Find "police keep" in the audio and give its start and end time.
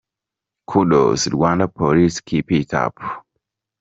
1.71-2.51